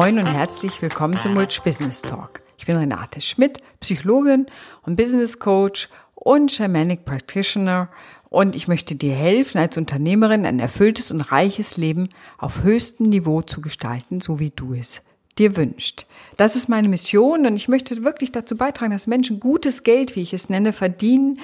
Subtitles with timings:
[0.00, 2.40] Moin und herzlich willkommen zum Mulch Business Talk.
[2.56, 4.46] Ich bin Renate Schmidt, Psychologin
[4.82, 7.88] und Business Coach und Shamanic Practitioner
[8.28, 13.42] und ich möchte dir helfen, als Unternehmerin ein erfülltes und reiches Leben auf höchstem Niveau
[13.42, 15.02] zu gestalten, so wie du es
[15.36, 16.06] dir wünscht.
[16.36, 20.22] Das ist meine Mission und ich möchte wirklich dazu beitragen, dass Menschen gutes Geld, wie
[20.22, 21.40] ich es nenne, verdienen,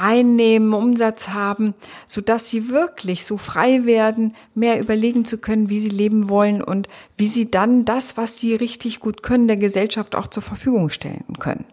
[0.00, 1.74] einnehmen, Umsatz haben,
[2.06, 6.62] so dass sie wirklich so frei werden, mehr überlegen zu können, wie sie leben wollen
[6.62, 10.88] und wie sie dann das, was sie richtig gut können, der Gesellschaft auch zur Verfügung
[10.88, 11.66] stellen können.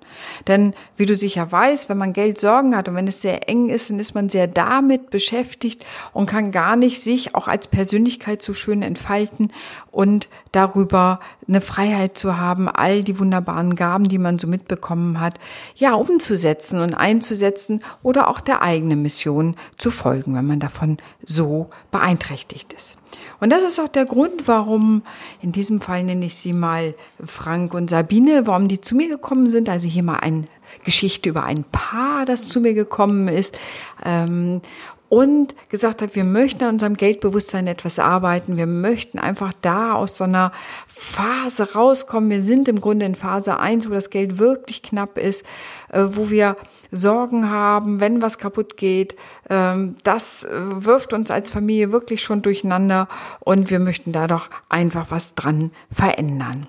[0.48, 3.70] Denn wie du sicher weißt, wenn man Geld Sorgen hat und wenn es sehr eng
[3.70, 8.42] ist, dann ist man sehr damit beschäftigt und kann gar nicht sich auch als Persönlichkeit
[8.42, 9.52] so schön entfalten
[9.92, 15.36] und darüber eine Freiheit zu haben, all die wunderbaren Gaben, die man so mitbekommen hat,
[15.76, 21.70] ja, umzusetzen und einzusetzen oder auch der eigenen Mission zu folgen, wenn man davon so
[21.92, 22.98] beeinträchtigt ist.
[23.40, 25.04] Und das ist auch der Grund, warum,
[25.42, 29.50] in diesem Fall nenne ich sie mal Frank und Sabine, warum die zu mir gekommen
[29.50, 29.70] sind.
[29.70, 30.46] Also hier mal eine
[30.84, 33.58] Geschichte über ein Paar, das zu mir gekommen ist.
[34.04, 34.62] Ähm,
[35.10, 38.58] und gesagt hat, wir möchten an unserem Geldbewusstsein etwas arbeiten.
[38.58, 40.52] Wir möchten einfach da aus so einer
[40.88, 42.30] Phase rauskommen.
[42.30, 45.44] Wir sind im Grunde in Phase eins, wo das Geld wirklich knapp ist,
[45.92, 46.58] äh, wo wir
[46.92, 49.16] Sorgen haben, wenn was kaputt geht.
[49.50, 53.08] Ähm, das äh, wirft uns als Familie wirklich schon durcheinander
[53.40, 56.68] und wir möchten da doch einfach was dran verändern.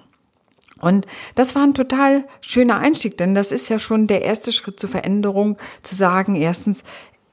[0.80, 4.78] Und das war ein total schöner Einstieg, denn das ist ja schon der erste Schritt
[4.78, 6.84] zur Veränderung, zu sagen, erstens,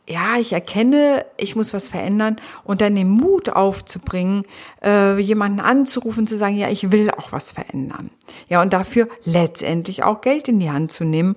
[0.08, 4.44] ja, ich erkenne, ich muss was verändern und dann den Mut aufzubringen,
[4.84, 8.12] äh, jemanden anzurufen, zu sagen, ja, ich will auch was verändern.
[8.48, 11.36] Ja, und dafür letztendlich auch Geld in die Hand zu nehmen.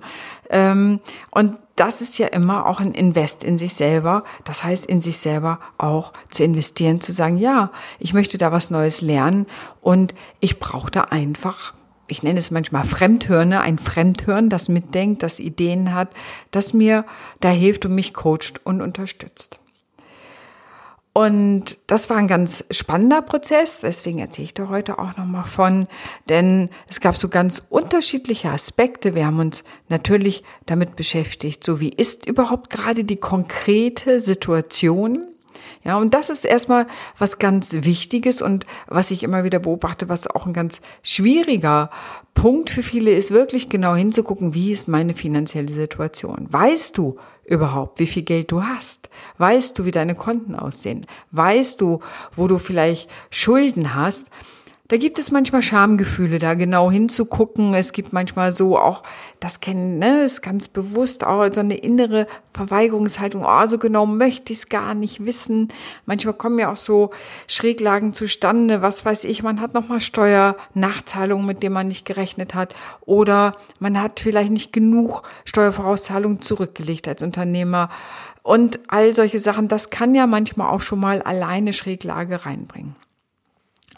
[0.49, 0.99] Ähm,
[1.31, 4.23] und das ist ja immer auch ein Invest in sich selber.
[4.43, 8.69] Das heißt, in sich selber auch zu investieren, zu sagen, ja, ich möchte da was
[8.69, 9.47] Neues lernen
[9.81, 11.73] und ich brauche da einfach
[12.09, 16.09] ich nenne es manchmal Fremdhörne, ein Fremdhören, das mitdenkt, das Ideen hat,
[16.51, 17.05] das mir
[17.39, 19.59] da hilft und mich coacht und unterstützt.
[21.11, 25.87] Und das war ein ganz spannender Prozess, deswegen erzähle ich da heute auch nochmal von,
[26.29, 29.15] denn es gab so ganz unterschiedliche Aspekte.
[29.15, 35.25] Wir haben uns natürlich damit beschäftigt, so wie ist überhaupt gerade die konkrete Situation
[35.83, 40.27] ja, und das ist erstmal was ganz Wichtiges und was ich immer wieder beobachte, was
[40.27, 41.89] auch ein ganz schwieriger
[42.33, 46.47] Punkt für viele ist, wirklich genau hinzugucken, wie ist meine finanzielle Situation?
[46.49, 49.09] Weißt du überhaupt, wie viel Geld du hast?
[49.37, 51.05] Weißt du, wie deine Konten aussehen?
[51.31, 51.99] Weißt du,
[52.35, 54.27] wo du vielleicht Schulden hast?
[54.89, 57.75] Da gibt es manchmal Schamgefühle, da genau hinzugucken.
[57.75, 59.03] Es gibt manchmal so auch,
[59.39, 63.45] das kennen, ne, ist ganz bewusst auch so eine innere Verweigerungshaltung.
[63.45, 65.67] Oh, so genau möchte ich es gar nicht wissen.
[66.07, 67.11] Manchmal kommen ja auch so
[67.47, 68.81] Schräglagen zustande.
[68.81, 72.73] Was weiß ich, man hat nochmal Steuernachzahlungen, mit denen man nicht gerechnet hat.
[73.01, 77.89] Oder man hat vielleicht nicht genug Steuervorauszahlungen zurückgelegt als Unternehmer.
[78.41, 82.95] Und all solche Sachen, das kann ja manchmal auch schon mal alleine Schräglage reinbringen.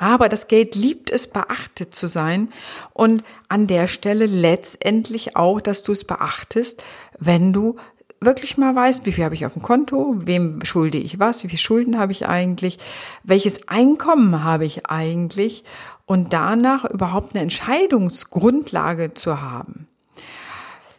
[0.02, 2.50] Aber das Geld liebt es, beachtet zu sein.
[2.92, 6.84] Und an der Stelle letztendlich auch, dass du es beachtest,
[7.20, 7.76] wenn du
[8.20, 11.50] wirklich mal weißt, wie viel habe ich auf dem Konto, wem schulde ich was, wie
[11.50, 12.80] viel Schulden habe ich eigentlich,
[13.24, 15.64] welches Einkommen habe ich eigentlich
[16.08, 19.88] und danach überhaupt eine Entscheidungsgrundlage zu haben.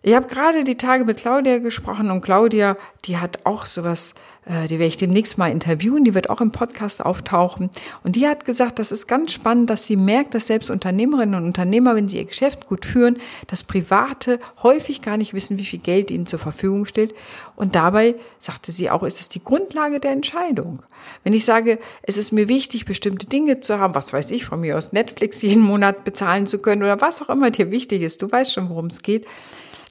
[0.05, 4.15] Ich habe gerade die Tage mit Claudia gesprochen und Claudia, die hat auch sowas,
[4.47, 7.71] äh, die werde ich demnächst mal interviewen, die wird auch im Podcast auftauchen.
[8.03, 11.45] Und die hat gesagt, das ist ganz spannend, dass sie merkt, dass selbst Unternehmerinnen und
[11.45, 15.79] Unternehmer, wenn sie ihr Geschäft gut führen, das Private häufig gar nicht wissen, wie viel
[15.79, 17.15] Geld ihnen zur Verfügung steht.
[17.55, 20.83] Und dabei, sagte sie auch, ist es die Grundlage der Entscheidung.
[21.23, 24.63] Wenn ich sage, es ist mir wichtig, bestimmte Dinge zu haben, was weiß ich, von
[24.63, 28.21] mir aus Netflix jeden Monat bezahlen zu können oder was auch immer dir wichtig ist,
[28.21, 29.27] du weißt schon, worum es geht,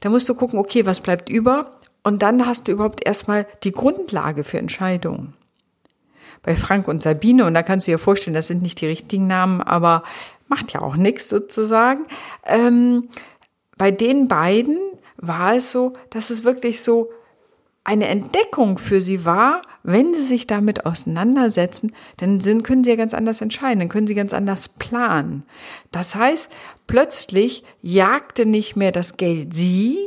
[0.02, 1.72] da musst du gucken, okay, was bleibt über?
[2.04, 5.34] Und dann hast du überhaupt erstmal die Grundlage für Entscheidungen.
[6.44, 9.28] Bei Frank und Sabine, und da kannst du dir vorstellen, das sind nicht die richtigen
[9.28, 10.04] Namen, aber
[10.48, 12.04] macht ja auch nichts sozusagen.
[12.46, 13.10] Ähm,
[13.78, 14.78] bei den beiden
[15.18, 17.12] war es so, dass es wirklich so
[17.84, 23.14] eine Entdeckung für sie war, wenn sie sich damit auseinandersetzen, dann können sie ja ganz
[23.14, 25.44] anders entscheiden, dann können sie ganz anders planen.
[25.92, 26.50] Das heißt,
[26.88, 29.98] plötzlich jagte nicht mehr das Geld sie,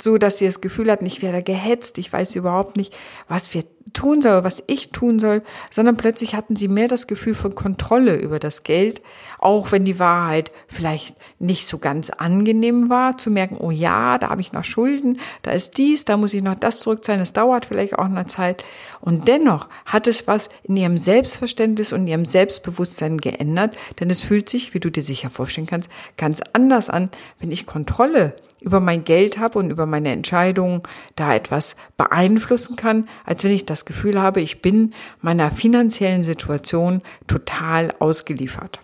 [0.00, 3.66] so dass sie das Gefühl hatten, ich werde gehetzt, ich weiß überhaupt nicht, was wird
[3.92, 8.16] tun soll, was ich tun soll, sondern plötzlich hatten sie mehr das Gefühl von Kontrolle
[8.16, 9.02] über das Geld,
[9.38, 14.30] auch wenn die Wahrheit vielleicht nicht so ganz angenehm war, zu merken, oh ja, da
[14.30, 17.66] habe ich noch Schulden, da ist dies, da muss ich noch das zurückzahlen, das dauert
[17.66, 18.64] vielleicht auch eine Zeit.
[19.00, 24.48] Und dennoch hat es was in ihrem Selbstverständnis und ihrem Selbstbewusstsein geändert, denn es fühlt
[24.48, 29.04] sich, wie du dir sicher vorstellen kannst, ganz anders an, wenn ich Kontrolle über mein
[29.04, 30.82] Geld habe und über meine Entscheidungen
[31.16, 37.02] da etwas beeinflussen kann, als wenn ich das Gefühl habe, ich bin meiner finanziellen Situation
[37.26, 38.80] total ausgeliefert.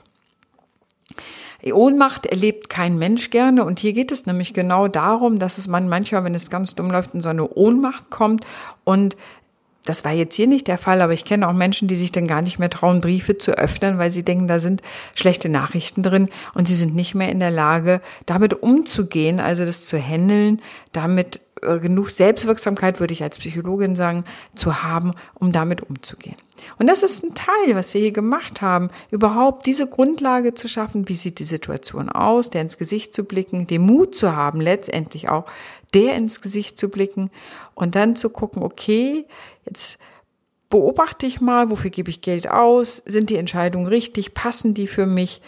[1.73, 5.89] Ohnmacht erlebt kein Mensch gerne und hier geht es nämlich genau darum, dass es man
[5.89, 8.45] manchmal, wenn es ganz dumm läuft, in so eine Ohnmacht kommt
[8.85, 9.17] und
[9.85, 12.27] das war jetzt hier nicht der Fall, aber ich kenne auch Menschen, die sich dann
[12.27, 14.81] gar nicht mehr trauen, Briefe zu öffnen, weil sie denken, da sind
[15.15, 19.85] schlechte Nachrichten drin und sie sind nicht mehr in der Lage, damit umzugehen, also das
[19.85, 20.63] zu handeln,
[20.93, 24.25] damit genug Selbstwirksamkeit, würde ich als Psychologin sagen,
[24.55, 26.37] zu haben, um damit umzugehen.
[26.79, 31.09] Und das ist ein Teil, was wir hier gemacht haben, überhaupt diese Grundlage zu schaffen,
[31.09, 35.29] wie sieht die Situation aus, der ins Gesicht zu blicken, den Mut zu haben, letztendlich
[35.29, 35.47] auch
[35.93, 37.31] der ins Gesicht zu blicken
[37.75, 39.27] und dann zu gucken, okay,
[39.65, 39.99] jetzt
[40.71, 45.07] beobachte ich mal, wofür gebe ich Geld aus, sind die Entscheidungen richtig, passen die für
[45.07, 45.41] mich?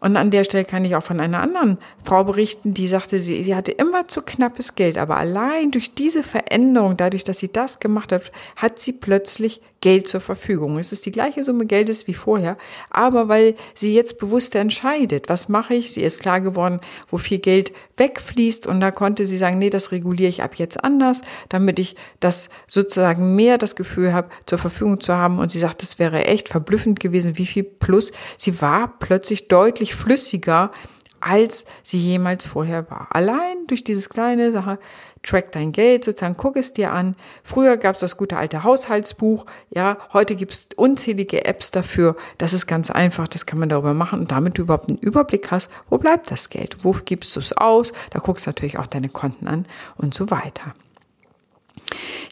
[0.00, 3.42] Und an der Stelle kann ich auch von einer anderen Frau berichten, die sagte, sie,
[3.42, 7.80] sie hatte immer zu knappes Geld, aber allein durch diese Veränderung, dadurch, dass sie das
[7.80, 10.78] gemacht hat, hat sie plötzlich Geld zur Verfügung.
[10.78, 12.56] Es ist die gleiche Summe Geldes wie vorher,
[12.90, 16.80] aber weil sie jetzt bewusst entscheidet, was mache ich, sie ist klar geworden,
[17.10, 20.82] wo viel Geld wegfließt und da konnte sie sagen, nee, das reguliere ich ab jetzt
[20.82, 25.60] anders, damit ich das sozusagen mehr das Gefühl habe, zur Verfügung zu haben und sie
[25.60, 28.12] sagt, es wäre echt verblüffend gewesen, wie viel plus.
[28.36, 30.72] Sie war plötzlich deutlich flüssiger,
[31.20, 33.08] als sie jemals vorher war.
[33.10, 34.78] Allein durch dieses kleine Sache,
[35.22, 37.16] track dein Geld, sozusagen guck es dir an.
[37.42, 42.16] Früher gab es das gute alte Haushaltsbuch, ja, heute gibt es unzählige Apps dafür.
[42.38, 45.50] Das ist ganz einfach, das kann man darüber machen und damit du überhaupt einen Überblick
[45.50, 48.86] hast, wo bleibt das Geld, wo gibst du es aus, da guckst du natürlich auch
[48.86, 49.66] deine Konten an
[49.96, 50.74] und so weiter.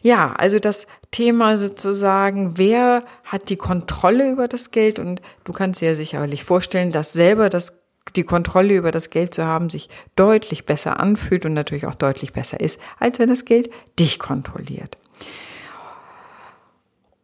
[0.03, 5.81] Ja, also das Thema sozusagen, wer hat die Kontrolle über das Geld und du kannst
[5.81, 7.73] dir ja sicherlich vorstellen, dass selber das
[8.13, 12.33] die Kontrolle über das Geld zu haben, sich deutlich besser anfühlt und natürlich auch deutlich
[12.33, 13.69] besser ist, als wenn das Geld
[13.99, 14.97] dich kontrolliert.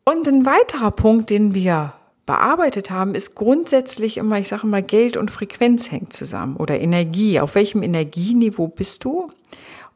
[0.06, 1.94] Und ein weiterer Punkt, den wir
[2.25, 7.39] bearbeitet haben, ist grundsätzlich immer, ich sage mal, Geld und Frequenz hängt zusammen oder Energie.
[7.39, 9.30] Auf welchem Energieniveau bist du?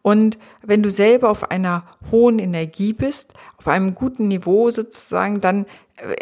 [0.01, 5.65] Und wenn du selber auf einer hohen Energie bist, auf einem guten Niveau sozusagen, dann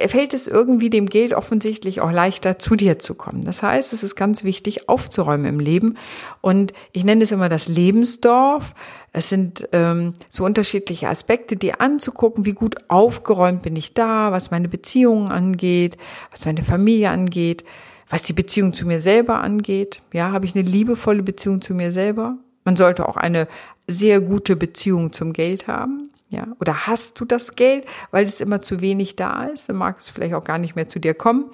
[0.08, 3.42] fällt es irgendwie dem Geld offensichtlich auch leichter, zu dir zu kommen.
[3.42, 5.98] Das heißt, es ist ganz wichtig, aufzuräumen im Leben.
[6.40, 8.74] Und ich nenne es immer das Lebensdorf.
[9.12, 14.50] Es sind ähm, so unterschiedliche Aspekte, die anzugucken, wie gut aufgeräumt bin ich da, was
[14.50, 15.98] meine Beziehungen angeht,
[16.32, 17.66] was meine Familie angeht,
[18.10, 20.02] was die Beziehung zu mir selber angeht.
[20.14, 22.38] Ja, habe ich eine liebevolle Beziehung zu mir selber?
[22.64, 23.48] Man sollte auch eine
[23.88, 26.10] sehr gute Beziehung zum Geld haben.
[26.30, 29.70] Ja, oder hast du das Geld, weil es immer zu wenig da ist?
[29.70, 31.46] Dann mag es vielleicht auch gar nicht mehr zu dir kommen.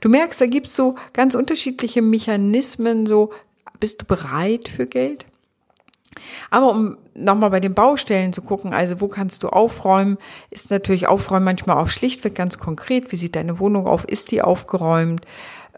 [0.00, 3.32] Du merkst, da gibt's so ganz unterschiedliche Mechanismen, so,
[3.80, 5.26] bist du bereit für Geld?
[6.50, 10.18] Aber um nochmal bei den Baustellen zu gucken, also wo kannst du aufräumen,
[10.50, 13.12] ist natürlich Aufräumen manchmal auch schlichtweg ganz konkret.
[13.12, 14.04] Wie sieht deine Wohnung auf?
[14.04, 15.24] Ist die aufgeräumt?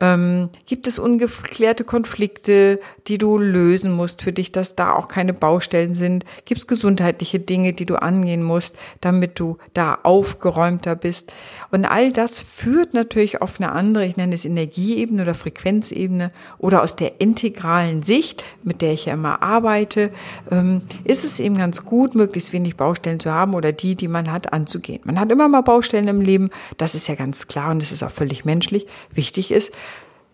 [0.02, 5.32] Ähm, gibt es ungeklärte Konflikte, die du lösen musst für dich, dass da auch keine
[5.32, 6.24] Baustellen sind?
[6.44, 11.32] Gibt es gesundheitliche Dinge, die du angehen musst, damit du da aufgeräumter bist?
[11.70, 16.82] Und all das führt natürlich auf eine andere, ich nenne es Energieebene oder Frequenzebene oder
[16.82, 20.10] aus der integralen Sicht, mit der ich ja immer arbeite,
[20.50, 24.32] ähm, ist es eben ganz gut, möglichst wenig Baustellen zu haben oder die, die man
[24.32, 25.00] hat, anzugehen.
[25.04, 28.02] Man hat immer mal Baustellen im Leben, das ist ja ganz klar und das ist
[28.02, 28.88] auch völlig menschlich.
[29.14, 29.70] Wichtig ist,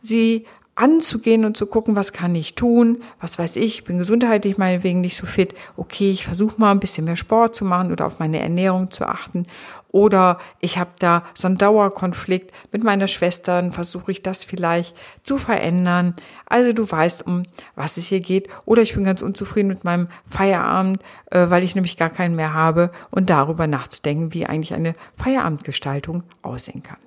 [0.02, 0.46] sie
[0.78, 5.16] anzugehen und zu gucken, was kann ich tun, was weiß ich, bin gesundheitlich meinetwegen nicht
[5.16, 8.38] so fit, okay, ich versuche mal ein bisschen mehr Sport zu machen oder auf meine
[8.38, 9.46] Ernährung zu achten
[9.90, 15.38] oder ich habe da so einen Dauerkonflikt mit meiner Schwester, versuche ich das vielleicht zu
[15.38, 16.14] verändern.
[16.46, 17.42] Also du weißt, um
[17.74, 21.02] was es hier geht oder ich bin ganz unzufrieden mit meinem Feierabend,
[21.32, 26.22] äh, weil ich nämlich gar keinen mehr habe und darüber nachzudenken, wie eigentlich eine Feierabendgestaltung
[26.42, 26.98] aussehen kann.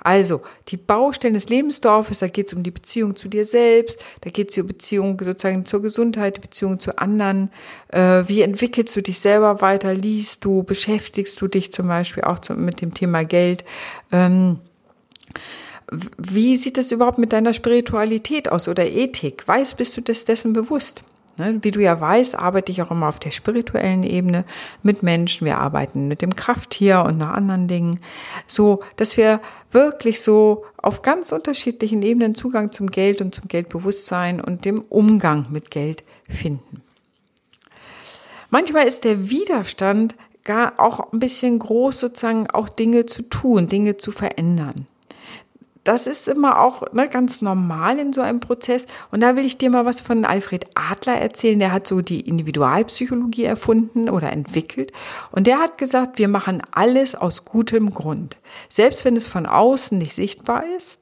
[0.00, 4.30] Also die Baustellen des Lebensdorfes, da geht es um die Beziehung zu dir selbst, da
[4.30, 7.50] geht es um Beziehung sozusagen zur Gesundheit, Beziehung zu anderen.
[7.88, 9.94] Äh, wie entwickelst du dich selber weiter?
[9.94, 13.64] Liest du, beschäftigst du dich zum Beispiel auch zu, mit dem Thema Geld?
[14.12, 14.58] Ähm,
[16.18, 19.46] wie sieht es überhaupt mit deiner Spiritualität aus oder Ethik?
[19.46, 21.02] Weiß, bist du des dessen bewusst?
[21.36, 24.44] Ne, wie du ja weißt, arbeite ich auch immer auf der spirituellen Ebene
[24.82, 25.46] mit Menschen.
[25.46, 28.00] Wir arbeiten mit dem Krafttier und nach anderen Dingen.
[28.46, 34.40] So, dass wir wirklich so auf ganz unterschiedlichen Ebenen Zugang zum Geld und zum Geldbewusstsein
[34.40, 36.82] und dem Umgang mit Geld finden.
[38.50, 43.96] Manchmal ist der Widerstand gar auch ein bisschen groß, sozusagen auch Dinge zu tun, Dinge
[43.96, 44.86] zu verändern
[45.90, 48.86] das ist immer auch ne, ganz normal in so einem Prozess.
[49.10, 51.58] Und da will ich dir mal was von Alfred Adler erzählen.
[51.58, 54.92] Der hat so die Individualpsychologie erfunden oder entwickelt.
[55.32, 58.36] Und der hat gesagt, wir machen alles aus gutem Grund.
[58.68, 61.00] Selbst wenn es von außen nicht sichtbar ist,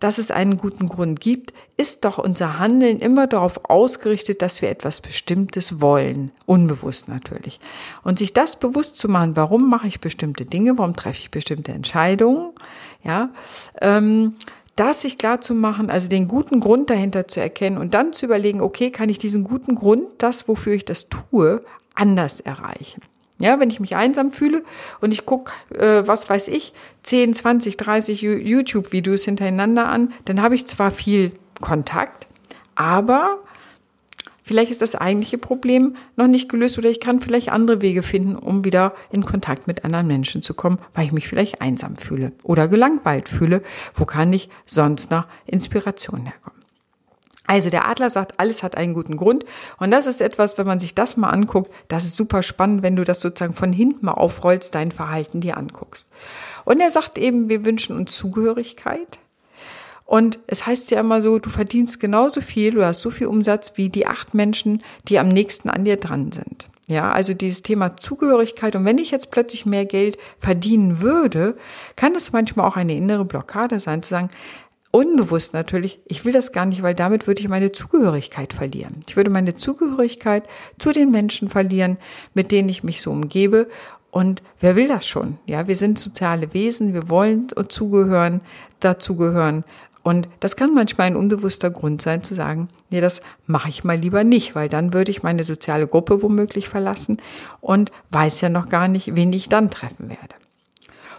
[0.00, 4.68] dass es einen guten Grund gibt, ist doch unser Handeln immer darauf ausgerichtet, dass wir
[4.68, 6.32] etwas Bestimmtes wollen.
[6.44, 7.60] Unbewusst natürlich.
[8.02, 11.72] Und sich das bewusst zu machen, warum mache ich bestimmte Dinge, warum treffe ich bestimmte
[11.72, 12.50] Entscheidungen,
[13.04, 13.30] ja,
[13.80, 14.34] ähm,
[14.76, 18.26] das sich klar zu machen, also den guten Grund dahinter zu erkennen und dann zu
[18.26, 21.62] überlegen, okay, kann ich diesen guten Grund, das, wofür ich das tue,
[21.94, 23.02] anders erreichen?
[23.38, 24.62] Ja, wenn ich mich einsam fühle
[25.00, 30.54] und ich gucke, äh, was weiß ich, 10, 20, 30 YouTube-Videos hintereinander an, dann habe
[30.54, 32.28] ich zwar viel Kontakt,
[32.74, 33.40] aber
[34.42, 38.36] vielleicht ist das eigentliche Problem noch nicht gelöst oder ich kann vielleicht andere Wege finden,
[38.36, 42.32] um wieder in Kontakt mit anderen Menschen zu kommen, weil ich mich vielleicht einsam fühle
[42.42, 43.62] oder gelangweilt fühle.
[43.94, 46.62] Wo kann ich sonst noch Inspiration herkommen?
[47.46, 49.44] Also der Adler sagt, alles hat einen guten Grund.
[49.78, 52.96] Und das ist etwas, wenn man sich das mal anguckt, das ist super spannend, wenn
[52.96, 56.08] du das sozusagen von hinten mal aufrollst, dein Verhalten dir anguckst.
[56.64, 59.18] Und er sagt eben, wir wünschen uns Zugehörigkeit.
[60.12, 63.72] Und es heißt ja immer so, du verdienst genauso viel, du hast so viel Umsatz
[63.76, 66.68] wie die acht Menschen, die am nächsten an dir dran sind.
[66.86, 68.76] Ja, also dieses Thema Zugehörigkeit.
[68.76, 71.56] Und wenn ich jetzt plötzlich mehr Geld verdienen würde,
[71.96, 74.28] kann es manchmal auch eine innere Blockade sein, zu sagen,
[74.90, 79.00] unbewusst natürlich, ich will das gar nicht, weil damit würde ich meine Zugehörigkeit verlieren.
[79.08, 80.44] Ich würde meine Zugehörigkeit
[80.78, 81.96] zu den Menschen verlieren,
[82.34, 83.66] mit denen ich mich so umgebe.
[84.10, 85.38] Und wer will das schon?
[85.46, 88.42] Ja, wir sind soziale Wesen, wir wollen zugehören,
[88.78, 89.64] dazugehören.
[90.02, 93.96] Und das kann manchmal ein unbewusster Grund sein, zu sagen, nee, das mache ich mal
[93.96, 97.18] lieber nicht, weil dann würde ich meine soziale Gruppe womöglich verlassen
[97.60, 100.34] und weiß ja noch gar nicht, wen ich dann treffen werde.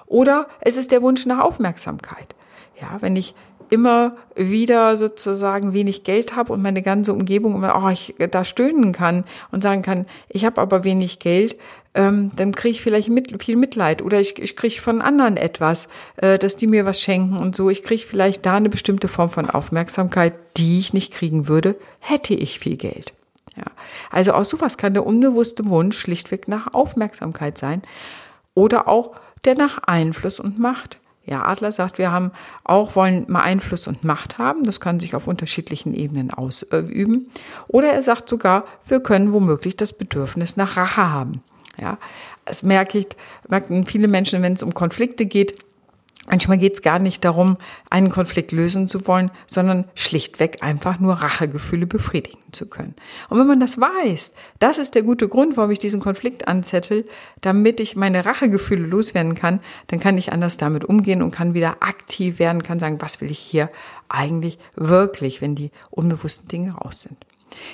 [0.05, 2.35] Oder es ist der Wunsch nach Aufmerksamkeit.
[2.81, 3.35] Ja, wenn ich
[3.73, 8.91] immer wieder sozusagen wenig Geld habe und meine ganze Umgebung immer, oh, ich da stöhnen
[8.91, 11.57] kann und sagen kann, ich habe aber wenig Geld,
[11.95, 15.87] ähm, dann kriege ich vielleicht mit, viel Mitleid oder ich, ich kriege von anderen etwas,
[16.17, 17.71] äh, dass die mir was schenken und so.
[17.71, 22.35] Ich kriege vielleicht da eine bestimmte Form von Aufmerksamkeit, die ich nicht kriegen würde, hätte
[22.35, 23.13] ich viel Geld.
[23.55, 23.65] Ja.
[24.11, 27.81] Also auch sowas kann der unbewusste Wunsch schlichtweg nach Aufmerksamkeit sein
[28.53, 29.15] oder auch
[29.45, 30.99] der nach Einfluss und Macht.
[31.25, 32.31] Ja, Adler sagt, wir haben
[32.65, 34.63] auch wollen mal Einfluss und Macht haben.
[34.63, 37.31] Das kann sich auf unterschiedlichen Ebenen ausüben.
[37.67, 41.41] Oder er sagt sogar, wir können womöglich das Bedürfnis nach Rache haben.
[41.79, 41.97] Ja,
[42.45, 43.07] das merke ich,
[43.47, 45.57] merken viele Menschen, wenn es um Konflikte geht,
[46.29, 47.57] Manchmal geht es gar nicht darum,
[47.89, 52.95] einen Konflikt lösen zu wollen, sondern schlichtweg einfach nur Rachegefühle befriedigen zu können.
[53.29, 57.05] Und wenn man das weiß, das ist der gute Grund, warum ich diesen Konflikt anzettel,
[57.41, 61.77] damit ich meine Rachegefühle loswerden kann, dann kann ich anders damit umgehen und kann wieder
[61.81, 63.69] aktiv werden, kann sagen, was will ich hier
[64.07, 67.17] eigentlich wirklich, wenn die unbewussten Dinge raus sind.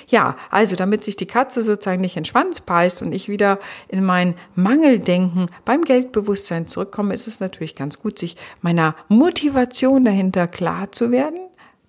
[0.08, 3.58] Ja, also damit sich die Katze sozusagen nicht in den Schwanz beißt und ich wieder
[3.88, 10.46] in mein Mangeldenken beim Geldbewusstsein zurückkomme, ist es natürlich ganz gut, sich meiner Motivation dahinter
[10.48, 11.38] klar zu werden.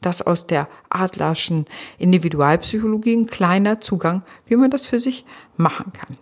[0.01, 1.65] Das aus der Adlerschen
[1.99, 5.25] Individualpsychologie ein kleiner Zugang, wie man das für sich
[5.57, 6.17] machen kann.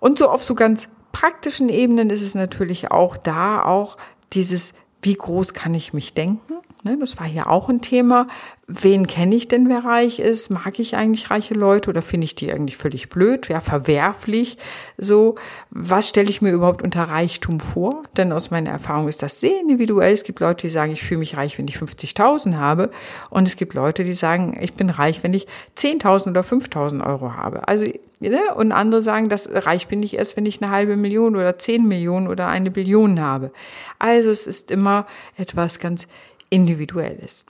[0.00, 3.96] Und so auf so ganz praktischen Ebenen ist es natürlich auch da auch
[4.32, 6.54] dieses, wie groß kann ich mich denken?
[6.84, 8.28] Ne, das war hier auch ein Thema.
[8.68, 10.48] Wen kenne ich denn, wer reich ist?
[10.48, 13.48] Mag ich eigentlich reiche Leute oder finde ich die eigentlich völlig blöd?
[13.48, 14.58] Wer verwerflich?
[14.96, 15.34] So,
[15.70, 18.04] was stelle ich mir überhaupt unter Reichtum vor?
[18.16, 20.12] Denn aus meiner Erfahrung ist das sehr individuell.
[20.12, 22.90] Es gibt Leute, die sagen, ich fühle mich reich, wenn ich 50.000 habe.
[23.30, 27.32] Und es gibt Leute, die sagen, ich bin reich, wenn ich 10.000 oder 5.000 Euro
[27.32, 27.66] habe.
[27.66, 27.86] Also,
[28.20, 28.54] ne?
[28.54, 31.88] und andere sagen, das reich bin ich erst, wenn ich eine halbe Million oder 10
[31.88, 33.50] Millionen oder eine Billion habe.
[33.98, 35.06] Also es ist immer
[35.36, 36.06] etwas ganz
[36.50, 37.44] individuell ist.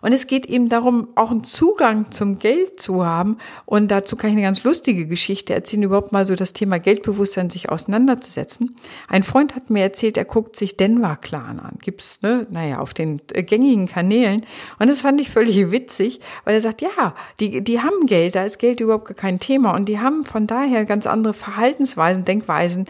[0.00, 3.38] Und es geht eben darum, auch einen Zugang zum Geld zu haben.
[3.64, 7.50] Und dazu kann ich eine ganz lustige Geschichte erzählen, überhaupt mal so das Thema Geldbewusstsein
[7.50, 8.76] sich auseinanderzusetzen.
[9.08, 11.78] Ein Freund hat mir erzählt, er guckt sich Denver Clan an.
[11.80, 14.44] Gibt's, ne, naja, auf den äh, gängigen Kanälen.
[14.78, 18.44] Und das fand ich völlig witzig, weil er sagt, ja, die, die haben Geld, da
[18.44, 19.74] ist Geld überhaupt kein Thema.
[19.74, 22.86] Und die haben von daher ganz andere Verhaltensweisen, Denkweisen,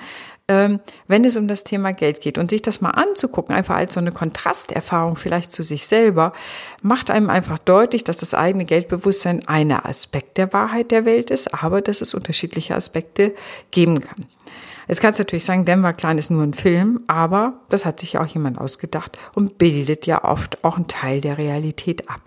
[0.46, 2.36] wenn es um das Thema Geld geht.
[2.36, 6.32] Und sich das mal anzugucken, einfach als so eine Kontrasterfahrung vielleicht zu sich selber,
[6.82, 11.54] macht einem einfach deutlich, dass das eigene Geldbewusstsein einer Aspekt der Wahrheit der Welt ist,
[11.54, 13.34] aber dass es unterschiedliche Aspekte
[13.70, 14.26] geben kann.
[14.86, 18.14] Jetzt kannst du natürlich sagen, Denver Clan ist nur ein Film, aber das hat sich
[18.14, 22.20] ja auch jemand ausgedacht und bildet ja oft auch einen Teil der Realität ab.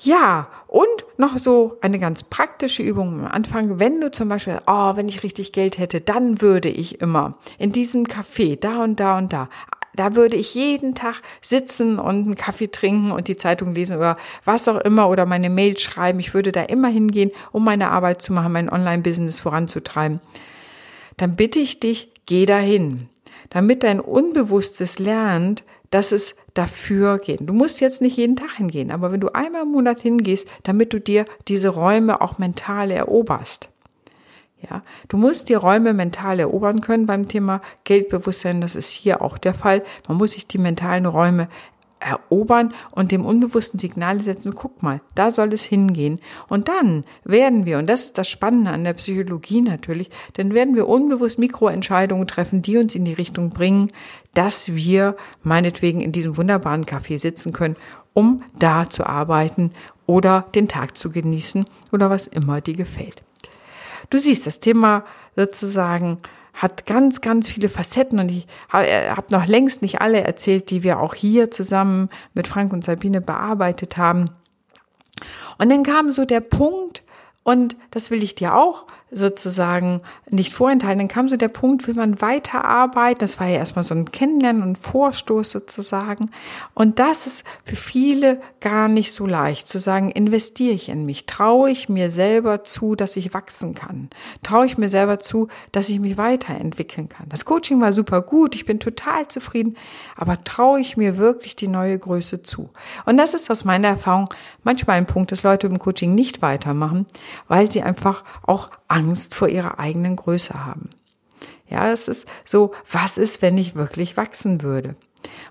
[0.00, 3.78] Ja, und noch so eine ganz praktische Übung am Anfang.
[3.78, 7.72] Wenn du zum Beispiel, oh, wenn ich richtig Geld hätte, dann würde ich immer in
[7.72, 9.48] diesem Café, da und da und da,
[9.94, 14.16] da würde ich jeden Tag sitzen und einen Kaffee trinken und die Zeitung lesen oder
[14.44, 16.20] was auch immer oder meine Mail schreiben.
[16.20, 20.20] Ich würde da immer hingehen, um meine Arbeit zu machen, mein Online-Business voranzutreiben.
[21.16, 23.08] Dann bitte ich dich, geh dahin,
[23.50, 27.40] damit dein Unbewusstes lernt, dass es dafür geht.
[27.42, 30.92] Du musst jetzt nicht jeden Tag hingehen, aber wenn du einmal im Monat hingehst, damit
[30.92, 33.70] du dir diese Räume auch mental eroberst.
[34.60, 38.60] Ja, du musst die Räume mental erobern können beim Thema Geldbewusstsein.
[38.60, 39.84] Das ist hier auch der Fall.
[40.08, 41.48] Man muss sich die mentalen Räume
[42.00, 46.20] erobern und dem unbewussten Signale setzen, guck mal, da soll es hingehen.
[46.48, 50.74] Und dann werden wir, und das ist das Spannende an der Psychologie natürlich, dann werden
[50.74, 53.90] wir unbewusst Mikroentscheidungen treffen, die uns in die Richtung bringen,
[54.34, 57.76] dass wir meinetwegen in diesem wunderbaren Café sitzen können,
[58.14, 59.72] um da zu arbeiten
[60.06, 63.22] oder den Tag zu genießen oder was immer dir gefällt.
[64.10, 65.04] Du siehst, das Thema
[65.36, 66.18] sozusagen
[66.58, 70.82] hat ganz, ganz viele Facetten und ich äh, habe noch längst nicht alle erzählt, die
[70.82, 74.26] wir auch hier zusammen mit Frank und Sabine bearbeitet haben.
[75.58, 77.02] Und dann kam so der Punkt,
[77.44, 80.98] und das will ich dir auch sozusagen nicht vorenthalten.
[80.98, 83.20] Dann kam so der Punkt, will man weiterarbeiten.
[83.20, 86.30] Das war ja erstmal so ein Kennenlernen und Vorstoß sozusagen.
[86.74, 91.26] Und das ist für viele gar nicht so leicht zu sagen, investiere ich in mich?
[91.26, 94.10] Traue ich mir selber zu, dass ich wachsen kann?
[94.42, 97.30] Traue ich mir selber zu, dass ich mich weiterentwickeln kann?
[97.30, 98.54] Das Coaching war super gut.
[98.54, 99.76] Ich bin total zufrieden.
[100.16, 102.70] Aber traue ich mir wirklich die neue Größe zu?
[103.06, 104.28] Und das ist aus meiner Erfahrung
[104.64, 107.06] manchmal ein Punkt, dass Leute im Coaching nicht weitermachen,
[107.46, 110.90] weil sie einfach auch Angst vor ihrer eigenen Größe haben.
[111.68, 114.96] Ja, es ist so, was ist, wenn ich wirklich wachsen würde?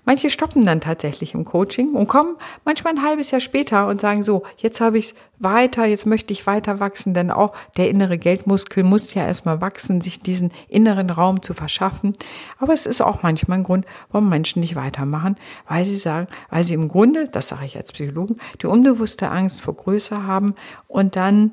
[0.04, 4.22] Manche stoppen dann tatsächlich im Coaching und kommen manchmal ein halbes Jahr später und sagen
[4.22, 8.18] so, jetzt habe ich es weiter, jetzt möchte ich weiter wachsen, denn auch der innere
[8.18, 12.14] Geldmuskel muss ja erstmal wachsen, sich diesen inneren Raum zu verschaffen.
[12.58, 15.36] Aber es ist auch manchmal ein Grund, warum Menschen nicht weitermachen,
[15.68, 19.60] weil sie sagen, weil sie im Grunde, das sage ich als Psychologen, die unbewusste Angst
[19.60, 20.54] vor Größe haben
[20.86, 21.52] und dann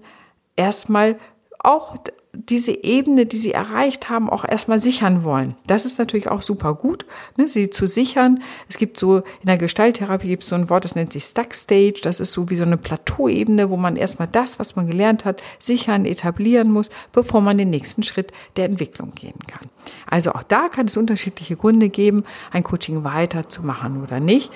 [0.55, 1.17] erstmal
[1.59, 1.97] auch
[2.37, 5.55] diese Ebene, die sie erreicht haben, auch erstmal sichern wollen.
[5.67, 7.05] Das ist natürlich auch super gut,
[7.37, 8.41] ne, sie zu sichern.
[8.67, 11.53] Es gibt so, in der Gestalttherapie gibt es so ein Wort, das nennt sich Stuck
[11.53, 12.01] Stage.
[12.03, 15.41] Das ist so wie so eine Plateauebene, wo man erstmal das, was man gelernt hat,
[15.59, 19.67] sichern, etablieren muss, bevor man den nächsten Schritt der Entwicklung gehen kann.
[20.07, 24.51] Also auch da kann es unterschiedliche Gründe geben, ein Coaching weiterzumachen oder nicht.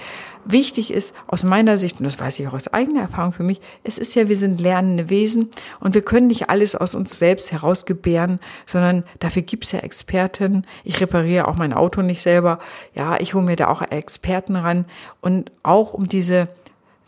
[0.51, 3.61] Wichtig ist aus meiner Sicht, und das weiß ich auch aus eigener Erfahrung für mich,
[3.83, 7.51] es ist ja, wir sind lernende Wesen und wir können nicht alles aus uns selbst
[7.51, 10.65] herausgebären, sondern dafür gibt's ja Experten.
[10.83, 12.57] Ich repariere auch mein Auto nicht selber.
[12.95, 14.85] Ja, ich hole mir da auch Experten ran
[15.21, 16.47] und auch um diese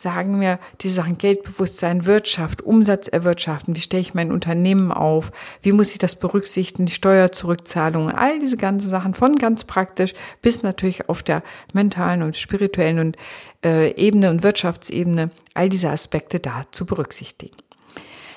[0.01, 5.71] sagen wir diese Sachen Geldbewusstsein, Wirtschaft, Umsatz erwirtschaften, wie stelle ich mein Unternehmen auf, wie
[5.71, 11.07] muss ich das berücksichtigen, die Steuerzurückzahlungen, all diese ganzen Sachen von ganz praktisch bis natürlich
[11.09, 13.17] auf der mentalen und spirituellen und
[13.63, 17.55] äh, Ebene und Wirtschaftsebene, all diese Aspekte da zu berücksichtigen.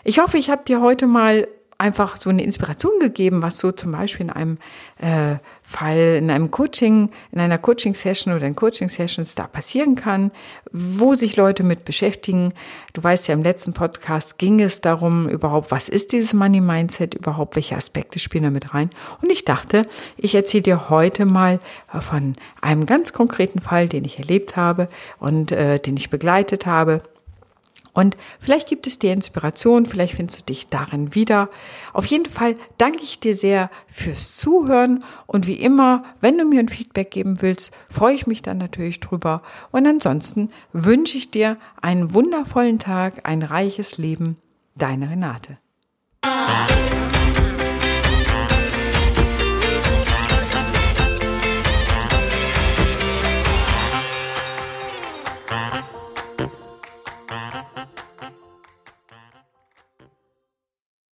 [0.04, 1.48] Ich hoffe, ich habe dir heute mal
[1.84, 4.58] einfach so eine Inspiration gegeben, was so zum Beispiel in einem
[5.02, 10.30] äh, Fall, in einem Coaching, in einer Coaching-Session oder in Coaching-Sessions da passieren kann,
[10.72, 12.54] wo sich Leute mit beschäftigen.
[12.94, 17.14] Du weißt ja, im letzten Podcast ging es darum, überhaupt, was ist dieses Money Mindset
[17.14, 18.88] überhaupt, welche Aspekte spielen da mit rein.
[19.20, 21.60] Und ich dachte, ich erzähle dir heute mal
[22.00, 27.02] von einem ganz konkreten Fall, den ich erlebt habe und äh, den ich begleitet habe
[27.94, 31.48] und vielleicht gibt es dir Inspiration, vielleicht findest du dich darin wieder.
[31.92, 36.58] Auf jeden Fall danke ich dir sehr fürs Zuhören und wie immer, wenn du mir
[36.58, 39.42] ein Feedback geben willst, freue ich mich dann natürlich drüber.
[39.70, 44.36] Und ansonsten wünsche ich dir einen wundervollen Tag, ein reiches Leben.
[44.74, 45.58] Deine Renate.